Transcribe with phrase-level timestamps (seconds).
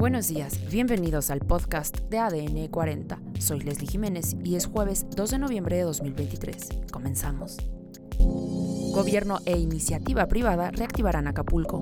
[0.00, 3.20] Buenos días, bienvenidos al podcast de ADN 40.
[3.38, 6.68] Soy Leslie Jiménez y es jueves 2 de noviembre de 2023.
[6.90, 7.58] Comenzamos.
[8.18, 11.80] Gobierno e iniciativa privada reactivarán Acapulco.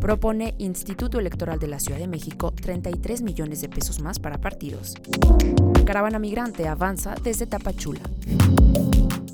[0.00, 4.96] Propone Instituto Electoral de la Ciudad de México 33 millones de pesos más para partidos.
[5.86, 8.00] Caravana migrante avanza desde Tapachula.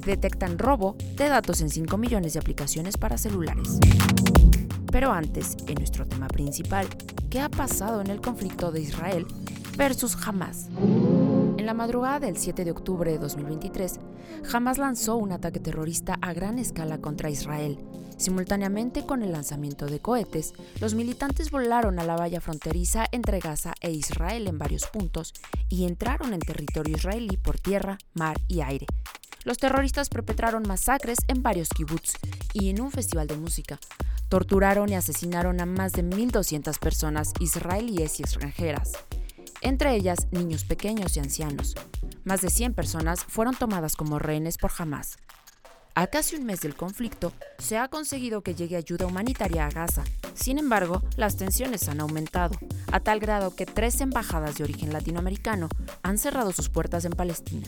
[0.04, 3.78] Detectan robo de datos en 5 millones de aplicaciones para celulares.
[4.90, 6.86] Pero antes, en nuestro tema principal,
[7.30, 9.26] ¿qué ha pasado en el conflicto de Israel
[9.76, 10.68] versus Hamas?
[11.58, 14.00] En la madrugada del 7 de octubre de 2023,
[14.52, 17.78] Hamas lanzó un ataque terrorista a gran escala contra Israel.
[18.16, 23.74] Simultáneamente con el lanzamiento de cohetes, los militantes volaron a la valla fronteriza entre Gaza
[23.80, 25.34] e Israel en varios puntos
[25.68, 28.86] y entraron en territorio israelí por tierra, mar y aire.
[29.44, 32.14] Los terroristas perpetraron masacres en varios kibbutz
[32.54, 33.78] y en un festival de música,
[34.28, 38.92] torturaron y asesinaron a más de 1.200 personas israelíes y extranjeras,
[39.60, 41.74] entre ellas niños pequeños y ancianos.
[42.24, 45.18] Más de 100 personas fueron tomadas como rehenes por Hamas.
[45.94, 50.04] A casi un mes del conflicto, se ha conseguido que llegue ayuda humanitaria a Gaza.
[50.34, 52.56] Sin embargo, las tensiones han aumentado,
[52.92, 55.68] a tal grado que tres embajadas de origen latinoamericano
[56.04, 57.66] han cerrado sus puertas en Palestina.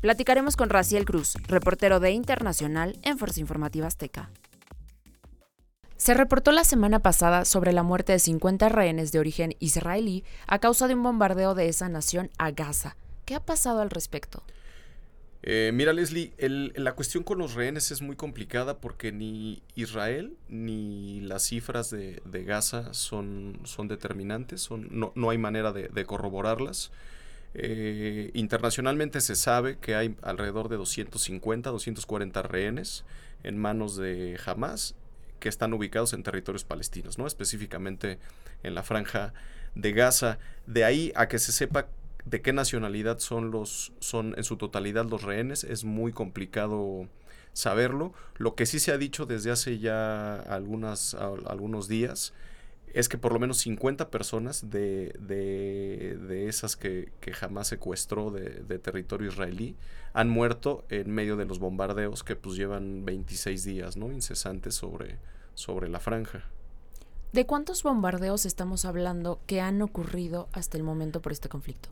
[0.00, 4.30] Platicaremos con Raciel Cruz, reportero de Internacional en Fuerza Informativa Azteca.
[5.96, 10.58] Se reportó la semana pasada sobre la muerte de 50 rehenes de origen israelí a
[10.58, 12.96] causa de un bombardeo de esa nación a Gaza.
[13.24, 14.42] ¿Qué ha pasado al respecto?
[15.46, 21.20] Eh, mira, Leslie, la cuestión con los rehenes es muy complicada porque ni Israel ni
[21.20, 26.90] las cifras de, Gaza son, son determinantes, son, no, hay manera de, corroborarlas.
[27.54, 33.04] Eh, internacionalmente se sabe que hay alrededor de 250, 240 rehenes
[33.44, 34.96] en manos de Hamas
[35.44, 37.26] que están ubicados en territorios palestinos, ¿no?
[37.26, 38.18] Específicamente
[38.62, 39.34] en la franja
[39.74, 40.38] de Gaza.
[40.66, 41.88] De ahí a que se sepa
[42.24, 47.10] de qué nacionalidad son los, son en su totalidad los rehenes, es muy complicado
[47.52, 48.14] saberlo.
[48.38, 52.32] Lo que sí se ha dicho desde hace ya algunas, algunos días
[52.94, 58.62] es que por lo menos 50 personas de, de, esas que, que, jamás secuestró de,
[58.62, 59.76] de, territorio israelí
[60.12, 64.12] han muerto en medio de los bombardeos que pues llevan 26 días, ¿no?
[64.12, 65.18] Incesantes sobre,
[65.54, 66.44] sobre la franja.
[67.32, 71.88] ¿De cuántos bombardeos estamos hablando que han ocurrido hasta el momento por este conflicto?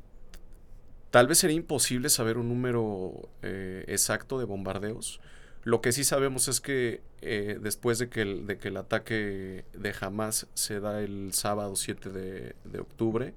[1.11, 5.21] Tal vez sería imposible saber un número eh, exacto de bombardeos.
[5.65, 9.65] Lo que sí sabemos es que eh, después de que, el, de que el ataque
[9.73, 13.35] de Hamas se da el sábado 7 de, octubre,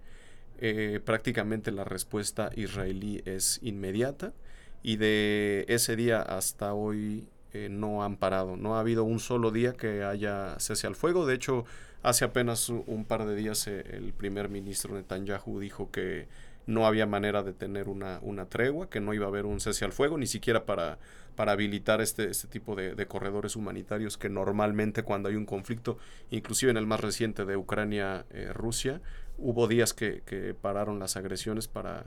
[0.58, 4.34] eh, prácticamente la respuesta israelí es inmediata
[4.82, 7.28] y de ese día hasta hoy
[7.70, 8.58] no han parado.
[8.58, 11.26] No ha habido un solo día que haya cese al fuego.
[11.26, 11.66] De hecho,
[12.06, 16.28] hace apenas un par de días eh, el primer ministro Netanyahu dijo que
[16.66, 19.86] no había manera de tener una, una, tregua, que no iba a haber un cese
[19.86, 20.98] al fuego, ni siquiera para,
[21.36, 25.98] para habilitar este, este tipo de, corredores humanitarios que normalmente cuando hay un conflicto,
[26.32, 29.02] inclusive en el más reciente de Ucrania-Rusia,
[29.38, 32.06] hubo días que, que pararon las agresiones para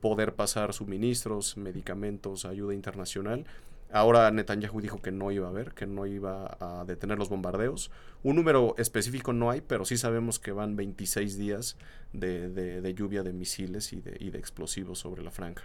[0.00, 3.46] poder pasar suministros, medicamentos, ayuda internacional
[3.94, 7.92] Ahora Netanyahu dijo que no iba a haber, que no iba a detener los bombardeos.
[8.24, 11.76] Un número específico no hay, pero sí sabemos que van 26 días
[12.12, 15.62] de, lluvia de misiles y de, explosivos sobre la franja.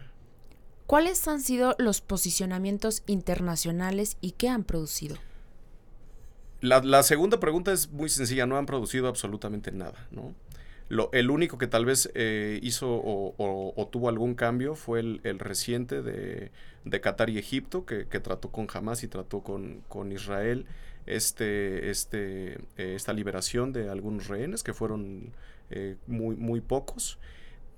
[0.86, 5.18] ¿Cuáles han sido los posicionamientos internacionales y qué han producido?
[6.62, 10.36] La, la, segunda pregunta es muy sencilla, no han producido absolutamente nada, ¿no?
[11.12, 16.52] El único que tal vez eh, hizo o, tuvo algún cambio fue el, reciente de,
[17.02, 20.66] Qatar y Egipto, que, trató con Hamas y trató con, Israel
[21.06, 25.32] este, este, eh, esta liberación de algunos rehenes, que fueron
[25.70, 27.20] eh, muy, muy pocos.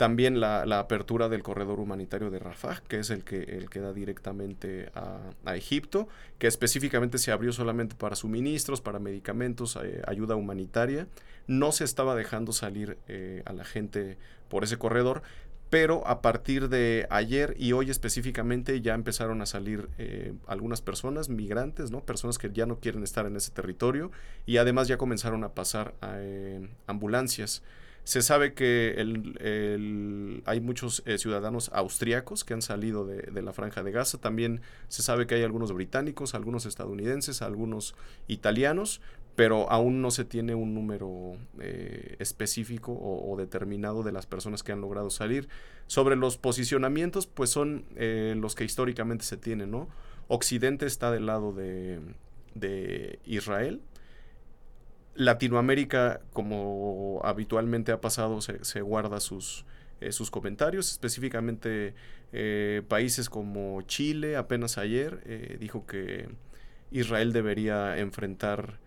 [0.02, 3.94] También la, apertura del corredor humanitario de Rafah, que es el que, el que da
[3.94, 6.08] directamente a, Egipto,
[6.40, 11.06] que específicamente se abrió solamente para suministros, para medicamentos, eh, ayuda humanitaria.
[11.46, 14.18] No se estaba dejando salir eh, a la gente
[14.50, 15.22] por ese corredor,
[15.70, 21.30] pero a partir de ayer y hoy específicamente ya empezaron a salir eh, algunas personas,
[21.30, 22.00] migrantes, ¿no?
[22.04, 24.10] Personas que ya no quieren estar en ese territorio
[24.48, 25.94] y además ya comenzaron a pasar
[26.88, 27.62] ambulancias.
[28.04, 28.96] Se sabe que
[30.46, 34.18] hay muchos eh, ciudadanos austriacos que han salido de, la franja de Gaza.
[34.18, 37.96] También se sabe que hay algunos británicos, algunos estadounidenses, algunos
[38.28, 39.02] italianos,
[39.36, 44.72] pero aún no se tiene un número eh, específico o, determinado de las personas que
[44.72, 45.48] han logrado salir.
[45.86, 49.88] Sobre los posicionamientos, pues son eh, los que históricamente se tienen, ¿no?
[50.28, 52.00] Occidente está del lado de,
[52.56, 53.82] de Israel,
[55.16, 59.66] Latinoamérica, como habitualmente ha pasado, se, guarda sus,
[60.00, 61.94] eh, sus comentarios, específicamente
[62.32, 66.30] eh, países como Chile, apenas ayer, eh, dijo que
[66.92, 68.80] Israel debería enfrentar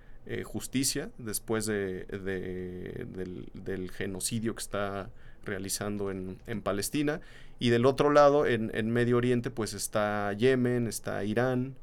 [0.45, 5.11] justicia después de, del, genocidio que está
[5.45, 7.21] realizando en, en, Palestina.
[7.59, 11.75] Y del otro lado, en, en Medio Oriente, pues está Yemen, está Irán,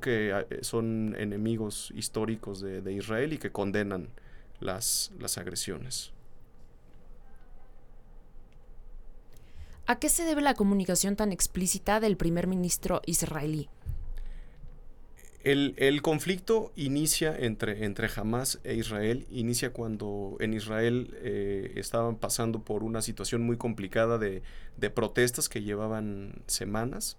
[0.00, 4.08] que eh, son enemigos históricos de, Israel y que condenan
[4.60, 6.12] las, las agresiones.
[9.86, 13.68] ¿A qué se debe la comunicación tan explícita del primer ministro israelí?
[15.44, 22.64] El, conflicto inicia entre, entre Hamas e Israel, inicia cuando en Israel eh, estaban pasando
[22.64, 24.42] por una situación muy complicada de,
[24.76, 27.16] de protestas que llevaban semanas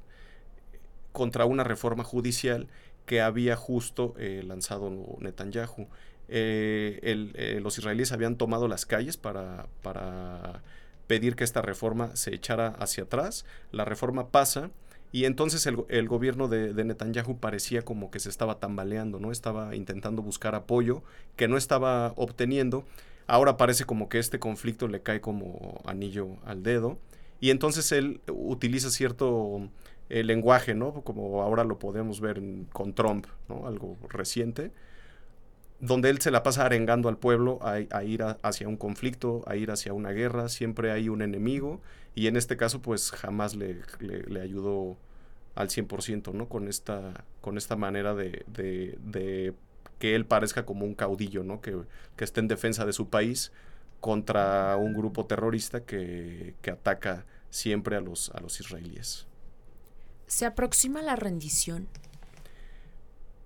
[1.17, 2.67] contra una reforma judicial
[3.07, 5.87] que había justo eh, lanzado Netanyahu.
[6.27, 10.61] Eh, eh, los israelíes habían tomado las calles para, para
[11.07, 13.45] pedir que esta reforma se echara hacia atrás.
[13.71, 14.69] La reforma pasa
[15.11, 19.31] y entonces el, gobierno de, de, Netanyahu parecía como que se estaba tambaleando, ¿no?
[19.31, 21.01] Estaba intentando buscar apoyo
[21.35, 22.85] que no estaba obteniendo.
[23.25, 26.99] Ahora parece como que este conflicto le cae como anillo al dedo.
[27.39, 29.69] Y entonces él utiliza cierto
[30.09, 31.01] el lenguaje, ¿no?
[31.01, 33.67] Como ahora lo podemos ver con Trump, ¿no?
[33.67, 34.71] Algo reciente,
[35.79, 39.71] donde él se la pasa arengando al pueblo a, ir hacia un conflicto, a ir
[39.71, 41.81] hacia una guerra, siempre hay un enemigo,
[42.15, 43.81] y en este caso, pues jamás le,
[44.41, 44.97] ayudó
[45.55, 46.49] al 100%, ¿no?
[46.49, 49.53] Con esta, con esta manera de, de,
[49.99, 51.61] que él parezca como un caudillo, ¿no?
[51.61, 51.77] Que,
[52.15, 53.51] que esté en defensa de su país
[53.99, 59.27] contra un grupo terrorista que, que ataca siempre a los, a los israelíes.
[60.27, 61.87] ¿Se aproxima la rendición?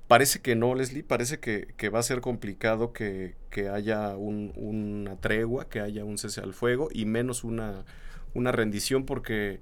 [0.07, 3.35] Parece que no, Leslie, parece que, va a ser complicado que,
[3.73, 7.85] haya una tregua, que haya un cese al fuego y menos una,
[8.33, 9.61] una rendición porque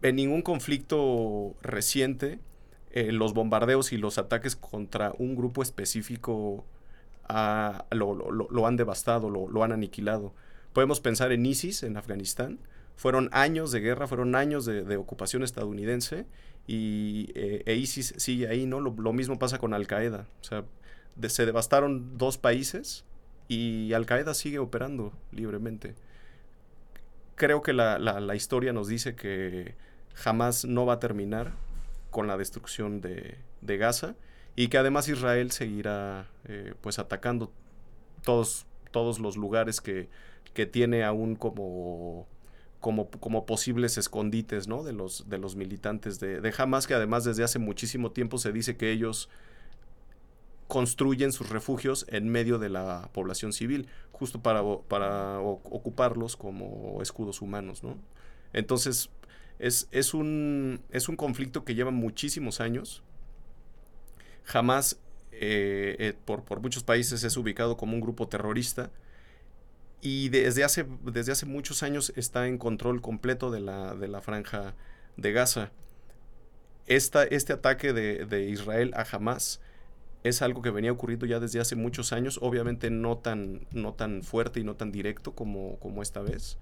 [0.00, 2.38] en ningún conflicto reciente
[2.92, 6.64] eh, los bombardeos y los ataques contra un grupo específico
[7.28, 10.32] lo, han devastado, lo, lo han aniquilado.
[10.72, 12.58] Podemos pensar en ISIS en Afganistán,
[13.00, 16.26] fueron años de guerra, fueron años de, ocupación estadounidense
[16.66, 18.78] y eh, e ISIS sigue ahí, ¿no?
[18.78, 20.26] Lo, mismo pasa con Al Qaeda.
[20.42, 20.64] O sea,
[21.26, 23.06] se devastaron dos países
[23.48, 25.94] y Al Qaeda sigue operando libremente.
[27.36, 29.76] Creo que la, la, historia nos dice que
[30.12, 31.52] jamás no va a terminar
[32.10, 34.14] con la destrucción de, de Gaza
[34.56, 37.50] y que además Israel seguirá eh, pues atacando
[38.22, 40.10] todos, todos los lugares que,
[40.52, 42.28] que tiene aún como
[42.80, 44.82] como, como posibles escondites ¿no?
[44.82, 48.52] de, los, de los militantes de, de Hamas, que además desde hace muchísimo tiempo se
[48.52, 49.28] dice que ellos
[50.66, 57.42] construyen sus refugios en medio de la población civil, justo para, para ocuparlos como escudos
[57.42, 57.82] humanos.
[57.82, 57.96] ¿no?
[58.52, 59.10] Entonces,
[59.58, 63.02] es, es, un, es un conflicto que lleva muchísimos años.
[64.44, 64.98] Jamás
[65.32, 68.90] eh, eh, por, por muchos países es ubicado como un grupo terrorista
[70.02, 74.20] y desde hace, desde hace muchos años está en control completo de la, de la
[74.20, 74.74] franja
[75.16, 75.70] de Gaza.
[76.86, 79.60] Esta, este ataque de, de, Israel a Hamas
[80.24, 84.22] es algo que venía ocurriendo ya desde hace muchos años, obviamente no tan, no tan
[84.22, 86.58] fuerte y no tan directo como, como esta vez.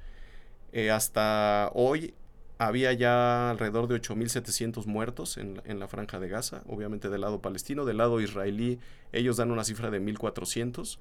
[0.73, 2.15] Eh, hasta hoy
[2.59, 7.41] había ya alrededor de 8.700 muertos en, en, la franja de Gaza, obviamente del lado
[7.41, 8.81] palestino, del lado israelí
[9.13, 10.99] ellos dan una cifra de 1.400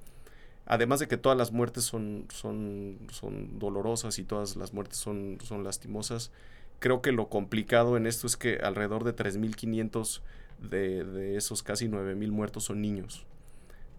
[0.68, 5.38] además de que todas las muertes son, son, son dolorosas y todas las muertes son,
[5.42, 6.30] son lastimosas,
[6.78, 10.20] creo que lo complicado en esto es que alrededor de 3.500
[10.60, 13.24] de, de esos casi 9.000 muertos son niños.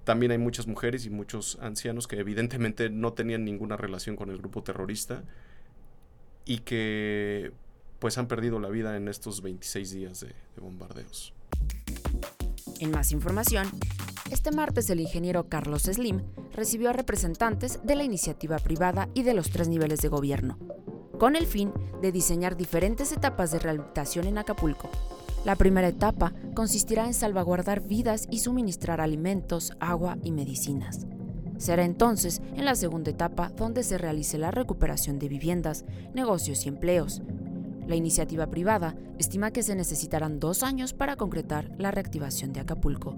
[0.04, 4.38] También hay muchas mujeres y muchos ancianos que evidentemente no tenían ninguna relación con el
[4.38, 5.24] grupo terrorista
[6.46, 7.52] y que
[7.98, 11.34] pues han perdido la vida en estos 26 días de, de bombardeos.
[12.80, 13.68] En más información,
[14.32, 19.34] este martes el ingeniero Carlos Slim recibió a representantes de la iniciativa privada y de
[19.34, 20.58] los tres niveles de gobierno,
[21.18, 21.72] con el fin
[22.02, 24.90] de diseñar diferentes etapas de rehabilitación en Acapulco.
[25.46, 31.08] La primera etapa consistirá en salvaguardar vidas y suministrar alimentos, agua y medicinas.
[31.58, 36.70] Será entonces en la segunda etapa donde se realice la recuperación de viviendas, negocios y
[36.70, 37.22] empleos.
[37.88, 43.18] La iniciativa privada estima que se necesitarán dos años para concretar la reactivación de Acapulco.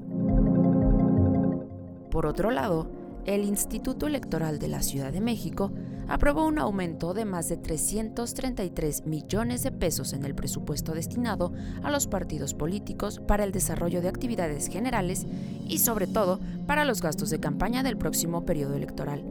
[2.12, 2.92] Por otro lado,
[3.26, 5.72] el Instituto Electoral de la Ciudad de México
[6.10, 11.54] aprobó un aumento de más de 333 millones de pesos en el presupuesto destinado
[11.84, 15.26] a los partidos políticos para el desarrollo de actividades generales
[15.68, 19.24] y sobre todo para los gastos de campaña del próximo periodo electoral.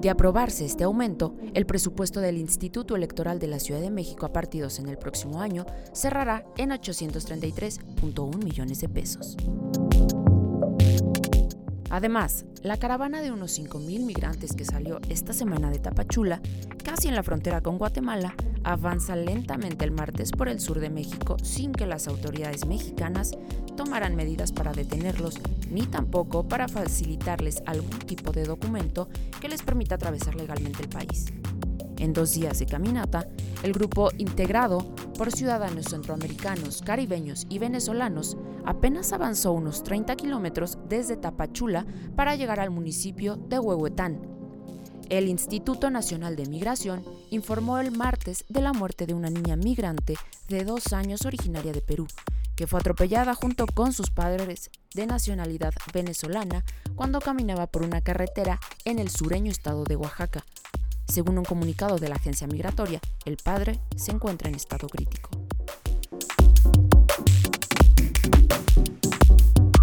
[0.00, 4.32] De aprobarse este aumento, el presupuesto del Instituto Electoral de la Ciudad de México a
[4.32, 9.36] partidos en el próximo año cerrará en 833.1 millones de pesos.
[11.90, 16.40] Además, la caravana de unos 5.000 migrantes que salió esta semana de Tapachula,
[16.84, 21.36] casi en la frontera con Guatemala, avanza lentamente el martes por el sur de México
[21.42, 23.32] sin que las autoridades mexicanas
[23.76, 25.38] tomaran medidas para detenerlos,
[25.70, 29.08] ni tampoco para facilitarles algún tipo de documento
[29.40, 31.26] que les permita atravesar legalmente el país.
[31.98, 33.26] En dos días de caminata,
[33.62, 41.16] el grupo integrado por ciudadanos centroamericanos, caribeños y venezolanos apenas avanzó unos 30 kilómetros desde
[41.16, 44.20] Tapachula para llegar al municipio de Huehuetán.
[45.08, 50.16] El Instituto Nacional de Migración informó el martes de la muerte de una niña migrante
[50.48, 52.08] de dos años originaria de Perú,
[52.56, 56.64] que fue atropellada junto con sus padres de nacionalidad venezolana
[56.96, 60.44] cuando caminaba por una carretera en el sureño estado de Oaxaca.
[61.08, 65.30] Según un comunicado de la agencia migratoria, el padre se encuentra en estado crítico.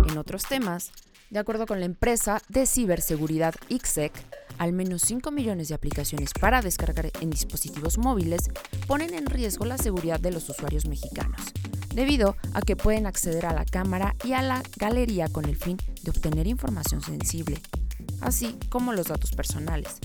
[0.08, 0.92] En otros temas,
[1.30, 4.14] de acuerdo con la empresa de ciberseguridad ICSEC,
[4.60, 8.52] al menos 5 millones de aplicaciones para descargar en dispositivos móviles
[8.86, 11.42] ponen en riesgo la seguridad de los usuarios mexicanos,
[11.96, 15.78] debido a que pueden acceder a la cámara y a la galería con el fin
[16.04, 17.60] de obtener información sensible,
[18.22, 20.00] así como los datos personales,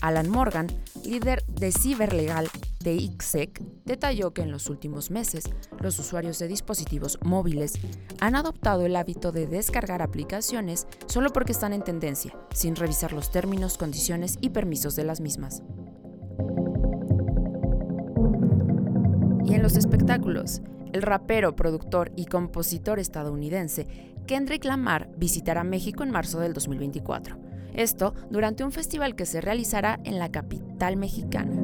[0.00, 0.68] Alan Morgan,
[1.04, 2.48] líder de ciberlegal
[2.80, 5.44] de ICSEC, detalló que en los últimos meses
[5.80, 7.74] los usuarios de dispositivos móviles
[8.20, 13.30] han adoptado el hábito de descargar aplicaciones solo porque están en tendencia, sin revisar los
[13.30, 15.62] términos, condiciones y permisos de las mismas.
[19.44, 20.60] Y en los espectáculos,
[20.92, 23.86] el rapero, productor y compositor estadounidense
[24.26, 27.47] Kendrick Lamar visitará México en marzo del 2024
[27.78, 31.56] esto durante un festival que se realizará en la capital mexicana.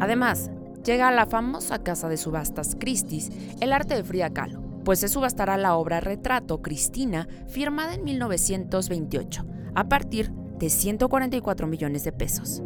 [0.00, 0.50] Además,
[0.84, 3.30] llega a la famosa casa de subastas Christie's
[3.60, 9.46] el arte de Frida Kahlo, pues se subastará la obra Retrato Cristina firmada en 1928,
[9.74, 12.62] a partir de 144 millones de pesos.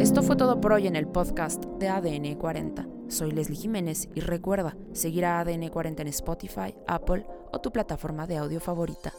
[0.00, 2.95] Esto fue todo por hoy en el podcast de ADN 40.
[3.08, 8.26] Soy Leslie Jiménez y recuerda seguir a ADN 40 en Spotify, Apple o tu plataforma
[8.26, 9.12] de audio favorita.